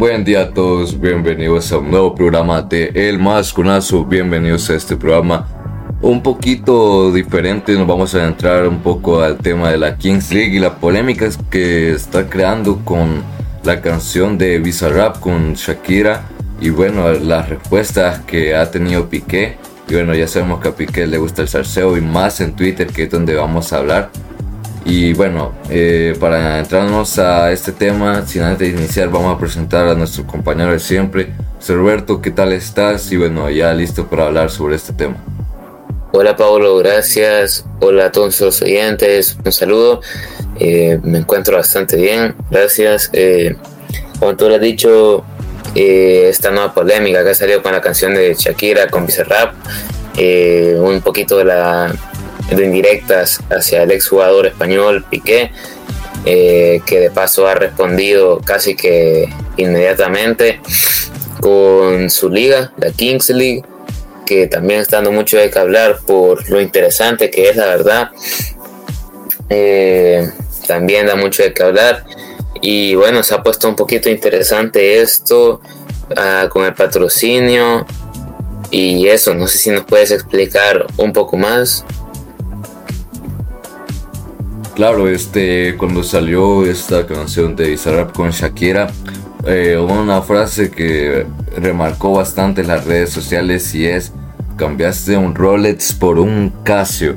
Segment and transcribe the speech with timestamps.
[0.00, 4.96] Buen día a todos, bienvenidos a un nuevo programa de El Masconazo, bienvenidos a este
[4.96, 5.46] programa
[6.00, 10.56] un poquito diferente, nos vamos a entrar un poco al tema de la Kings League
[10.56, 13.22] y las polémicas que está creando con
[13.62, 16.22] la canción de Bizarrap con Shakira
[16.62, 19.58] y bueno, las respuestas que ha tenido Piqué.
[19.86, 22.86] Y bueno, ya sabemos que a Piqué le gusta el salseo y más en Twitter
[22.86, 24.10] que es donde vamos a hablar
[24.84, 29.86] y bueno, eh, para entrarnos a este tema, sin antes de iniciar, vamos a presentar
[29.88, 31.28] a nuestro compañero de siempre,
[31.68, 33.12] Roberto, ¿qué tal estás?
[33.12, 35.16] Y bueno, ya listo para hablar sobre este tema.
[36.12, 37.64] Hola Pablo, gracias.
[37.80, 40.00] Hola a todos los oyentes, un saludo.
[40.58, 43.10] Eh, me encuentro bastante bien, gracias.
[43.12, 43.54] Eh,
[44.18, 45.22] como tú lo has dicho,
[45.74, 49.54] esta nueva polémica que ha salido con la canción de Shakira con Bizarrap,
[50.78, 51.94] un poquito de la
[52.48, 55.50] de indirectas hacia el exjugador español Piqué,
[56.24, 60.60] eh, que de paso ha respondido casi que inmediatamente
[61.40, 63.62] con su liga, la Kings League,
[64.26, 68.10] que también está dando mucho de que hablar por lo interesante que es, la verdad.
[69.48, 70.30] Eh,
[70.66, 72.04] también da mucho de que hablar.
[72.62, 75.60] Y bueno, se ha puesto un poquito interesante esto
[76.16, 77.86] ah, con el patrocinio
[78.70, 79.34] y eso.
[79.34, 81.84] No sé si nos puedes explicar un poco más.
[84.80, 88.90] Claro, este, cuando salió esta canción de Bizarrap con Shakira,
[89.44, 94.10] eh, una frase que remarcó bastante en las redes sociales y es
[94.56, 97.14] cambiaste un Rolex por un Casio.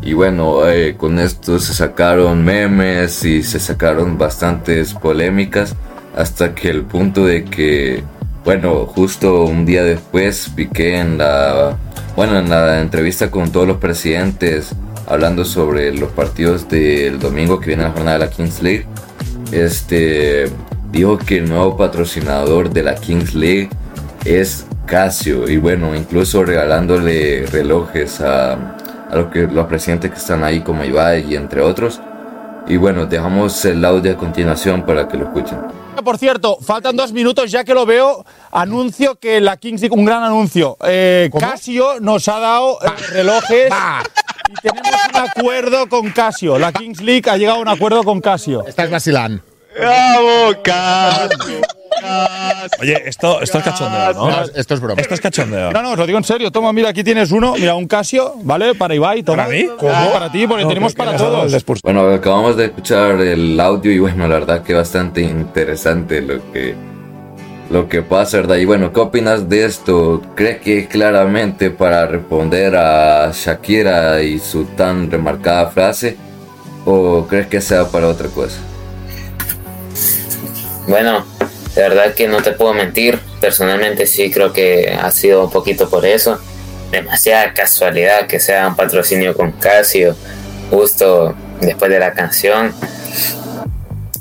[0.00, 5.76] Y bueno, eh, con esto se sacaron memes y se sacaron bastantes polémicas
[6.16, 8.02] hasta que el punto de que,
[8.42, 11.76] bueno, justo un día después piqué en la,
[12.16, 14.74] bueno, en la entrevista con todos los presidentes
[15.06, 18.86] hablando sobre los partidos del domingo que viene la jornada de la Kings League.
[19.50, 20.50] Este
[20.90, 23.70] dijo que el nuevo patrocinador de la Kings League
[24.24, 30.44] es Casio y bueno, incluso regalándole relojes a, a los, que, los presidentes que están
[30.44, 32.00] ahí como Ibai y entre otros.
[32.66, 35.58] Y bueno, dejamos el audio a continuación para que lo escuchen.
[36.04, 38.24] Por cierto, faltan dos minutos ya que lo veo.
[38.50, 40.76] Anuncio que la Kings League, un gran anuncio.
[40.84, 43.70] Eh, Casio nos ha dado eh, relojes
[44.48, 46.58] y tenemos un acuerdo con Casio.
[46.58, 48.66] La Kings League ha llegado a un acuerdo con Casio.
[48.66, 49.42] Estás vacilando.
[49.78, 51.60] ¡Bravo, Casio!
[52.80, 54.30] Oye, esto, esto es cachondeo, ¿no?
[54.30, 55.00] No, esto es broma.
[55.00, 55.72] Esto es cachondeo.
[55.72, 56.50] No, no, os lo digo en serio.
[56.50, 57.54] Toma, mira, aquí tienes uno.
[57.54, 58.74] Mira, un Casio, ¿vale?
[58.74, 59.22] Para Ibai.
[59.22, 59.44] Toma.
[59.44, 59.66] ¿Para mí?
[59.78, 60.12] ¿Cómo?
[60.12, 61.64] Para ti, porque tenemos para todos.
[61.82, 66.74] Bueno, acabamos de escuchar el audio y bueno, la verdad que bastante interesante lo que
[67.70, 68.56] lo que pasa, ¿verdad?
[68.56, 70.22] Y bueno, ¿qué opinas de esto?
[70.34, 76.16] ¿Crees que claramente para responder a Shakira y su tan remarcada frase?
[76.84, 78.58] ¿O crees que sea para otra cosa?
[80.86, 81.24] Bueno,
[81.74, 83.18] de verdad que no te puedo mentir.
[83.40, 86.38] Personalmente sí creo que ha sido un poquito por eso.
[86.90, 90.14] Demasiada casualidad que sea un patrocinio con Casio
[90.70, 92.74] justo después de la canción.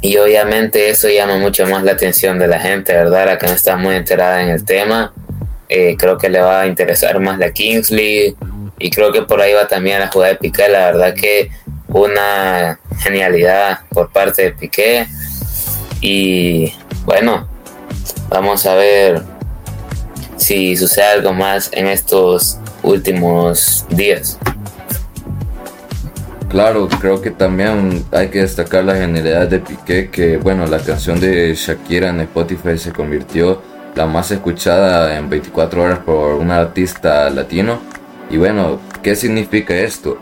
[0.00, 3.26] Y obviamente eso llama mucho más la atención de la gente, ¿verdad?
[3.26, 5.12] La que no está muy enterada en el tema.
[5.68, 8.36] Eh, creo que le va a interesar más la Kingsley.
[8.78, 10.68] Y creo que por ahí va también la jugada de Piqué.
[10.68, 11.50] La verdad que
[11.88, 15.06] una genialidad por parte de Piqué.
[16.00, 16.72] Y
[17.04, 17.48] bueno,
[18.28, 19.22] vamos a ver
[20.36, 24.38] si sucede algo más en estos últimos días.
[26.48, 31.20] Claro, creo que también hay que destacar la genialidad de Piqué, que bueno, la canción
[31.20, 33.60] de Shakira en Spotify se convirtió
[33.94, 37.80] la más escuchada en 24 horas por un artista latino.
[38.30, 40.16] Y bueno, ¿qué significa esto?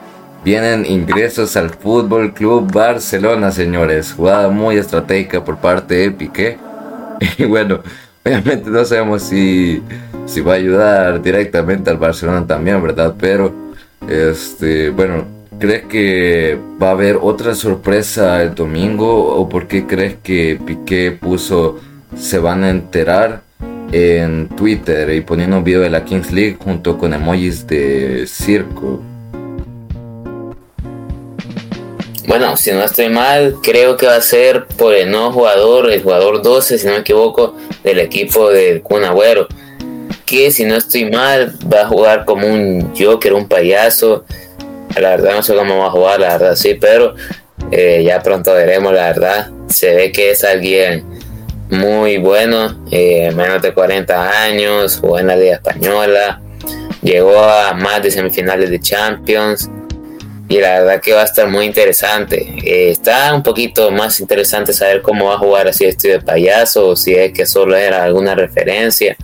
[0.45, 4.13] Vienen ingresos al Fútbol Club Barcelona, señores.
[4.13, 6.59] Jugada muy estratégica por parte de Piqué.
[7.39, 7.81] Y bueno,
[8.25, 9.83] obviamente no sabemos si,
[10.27, 13.15] si va a ayudar directamente al Barcelona también, ¿verdad?
[13.19, 13.55] Pero,
[14.09, 19.35] este, bueno, ¿crees que va a haber otra sorpresa el domingo?
[19.35, 21.79] ¿O por qué crees que Piqué puso
[22.17, 23.43] se van a enterar
[23.93, 29.03] en Twitter y poniendo un video de la Kings League junto con emojis de circo?
[32.27, 36.03] Bueno, si no estoy mal, creo que va a ser por el nuevo jugador, el
[36.03, 37.55] jugador 12, si no me equivoco,
[37.85, 39.47] del equipo del Kun Agüero.
[40.25, 44.25] Que si no estoy mal, va a jugar como un Joker, un payaso.
[44.99, 47.15] La verdad no sé cómo va a jugar, la verdad sí, pero
[47.71, 49.51] eh, ya pronto veremos, la verdad.
[49.69, 51.05] Se ve que es alguien
[51.71, 56.41] muy bueno, eh, menos de 40 años, jugó en la Liga Española,
[57.03, 59.69] llegó a más de semifinales de Champions
[60.49, 62.55] y la verdad que va a estar muy interesante.
[62.65, 66.89] Eh, está un poquito más interesante saber cómo va a jugar así estoy de payaso
[66.89, 69.17] o si es que solo era alguna referencia.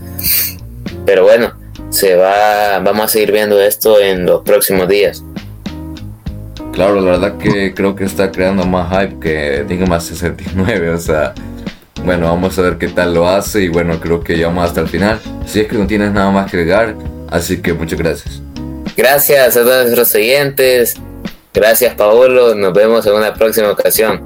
[1.06, 1.54] Pero bueno,
[1.90, 5.22] se va, vamos a seguir viendo esto en los próximos días.
[6.72, 11.34] Claro, la verdad que creo que está creando más hype que Digma 69, o sea,
[12.02, 14.88] bueno, vamos a ver qué tal lo hace y bueno, creo que llegamos hasta el
[14.88, 15.20] final.
[15.46, 16.96] Si es que no tienes nada más que agregar,
[17.30, 18.40] así que muchas gracias.
[18.96, 20.96] Gracias a todos nuestros oyentes.
[21.52, 24.22] Gracias Paolo, nos vemos en una próxima ocasión.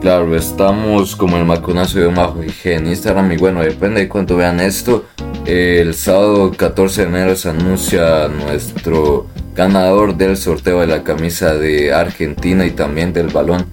[0.00, 4.58] Claro, estamos como el Maconazo de Majo en Instagram y bueno, depende de cuánto vean
[4.58, 5.04] esto.
[5.46, 11.92] El sábado 14 de enero se anuncia nuestro ganador del sorteo de la camisa de
[11.92, 13.66] Argentina y también del balón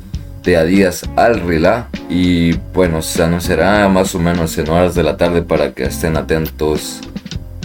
[0.44, 1.90] de Adidas al Rila.
[2.10, 6.18] Y bueno, se anunciará más o menos en horas de la tarde para que estén
[6.18, 7.02] atentos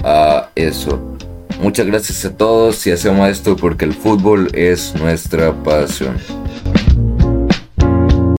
[0.05, 1.17] a eso.
[1.61, 6.17] Muchas gracias a todos y hacemos esto porque el fútbol es nuestra pasión.